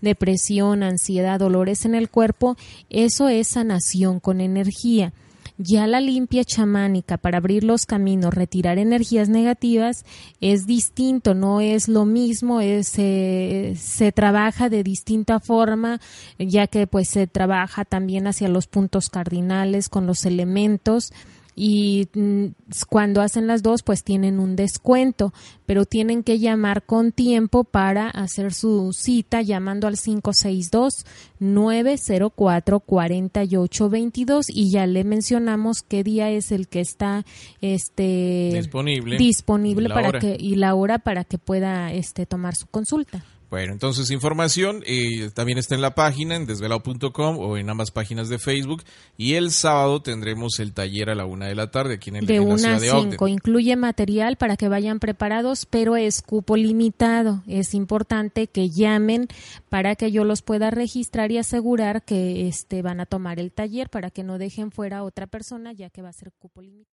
depresión, 0.00 0.82
ansiedad, 0.82 1.38
dolores 1.38 1.84
en 1.84 1.94
el 1.94 2.08
cuerpo. 2.08 2.56
Eso 2.88 3.28
es 3.28 3.48
sanación 3.48 4.20
con 4.20 4.40
energía 4.40 5.12
ya 5.56 5.86
la 5.86 6.00
limpia 6.00 6.44
chamánica 6.44 7.16
para 7.16 7.38
abrir 7.38 7.64
los 7.64 7.86
caminos, 7.86 8.34
retirar 8.34 8.78
energías 8.78 9.28
negativas, 9.28 10.04
es 10.40 10.66
distinto, 10.66 11.34
no 11.34 11.60
es 11.60 11.88
lo 11.88 12.04
mismo, 12.04 12.60
es, 12.60 12.92
eh, 12.98 13.74
se 13.78 14.10
trabaja 14.12 14.68
de 14.68 14.82
distinta 14.82 15.40
forma, 15.40 16.00
ya 16.38 16.66
que 16.66 16.86
pues 16.86 17.08
se 17.08 17.26
trabaja 17.26 17.84
también 17.84 18.26
hacia 18.26 18.48
los 18.48 18.66
puntos 18.66 19.10
cardinales 19.10 19.88
con 19.88 20.06
los 20.06 20.26
elementos 20.26 21.12
y 21.56 22.08
mm, 22.14 22.46
cuando 22.88 23.20
hacen 23.20 23.46
las 23.46 23.62
dos 23.62 23.82
pues 23.82 24.02
tienen 24.02 24.40
un 24.40 24.56
descuento, 24.56 25.32
pero 25.66 25.84
tienen 25.84 26.22
que 26.22 26.38
llamar 26.38 26.82
con 26.84 27.12
tiempo 27.12 27.64
para 27.64 28.08
hacer 28.08 28.52
su 28.52 28.92
cita 28.92 29.42
llamando 29.42 29.86
al 29.86 29.98
562 29.98 31.06
904 31.38 32.80
4822 32.80 34.46
y 34.50 34.70
ya 34.70 34.86
le 34.86 35.04
mencionamos 35.04 35.82
qué 35.82 36.02
día 36.02 36.30
es 36.30 36.52
el 36.52 36.68
que 36.68 36.80
está 36.80 37.24
este 37.60 38.50
disponible, 38.54 39.16
disponible 39.16 39.88
para 39.88 40.18
que 40.18 40.36
y 40.38 40.56
la 40.56 40.74
hora 40.74 40.98
para 40.98 41.24
que 41.24 41.38
pueda 41.38 41.92
este 41.92 42.26
tomar 42.26 42.54
su 42.56 42.66
consulta. 42.66 43.24
Bueno, 43.54 43.72
entonces 43.72 44.10
información 44.10 44.82
eh, 44.84 45.30
también 45.32 45.58
está 45.58 45.76
en 45.76 45.80
la 45.80 45.94
página, 45.94 46.34
en 46.34 46.44
desvelado.com 46.44 47.38
o 47.38 47.56
en 47.56 47.70
ambas 47.70 47.92
páginas 47.92 48.28
de 48.28 48.40
Facebook. 48.40 48.82
Y 49.16 49.34
el 49.34 49.52
sábado 49.52 50.02
tendremos 50.02 50.58
el 50.58 50.72
taller 50.72 51.08
a 51.08 51.14
la 51.14 51.24
una 51.24 51.46
de 51.46 51.54
la 51.54 51.70
tarde 51.70 51.94
aquí 51.94 52.10
en, 52.10 52.16
el, 52.16 52.26
de 52.26 52.34
en 52.34 52.48
la 52.48 52.58
ciudad 52.58 52.80
de 52.80 52.90
Ogden. 52.90 53.10
cinco. 53.12 53.28
Incluye 53.28 53.76
material 53.76 54.34
para 54.38 54.56
que 54.56 54.68
vayan 54.68 54.98
preparados, 54.98 55.66
pero 55.66 55.94
es 55.94 56.20
cupo 56.20 56.56
limitado. 56.56 57.44
Es 57.46 57.74
importante 57.74 58.48
que 58.48 58.70
llamen 58.70 59.28
para 59.68 59.94
que 59.94 60.10
yo 60.10 60.24
los 60.24 60.42
pueda 60.42 60.72
registrar 60.72 61.30
y 61.30 61.38
asegurar 61.38 62.04
que 62.04 62.48
este, 62.48 62.82
van 62.82 62.98
a 62.98 63.06
tomar 63.06 63.38
el 63.38 63.52
taller 63.52 63.88
para 63.88 64.10
que 64.10 64.24
no 64.24 64.36
dejen 64.36 64.72
fuera 64.72 64.98
a 64.98 65.04
otra 65.04 65.28
persona 65.28 65.72
ya 65.72 65.90
que 65.90 66.02
va 66.02 66.08
a 66.08 66.12
ser 66.12 66.32
cupo 66.32 66.60
limitado. 66.60 66.93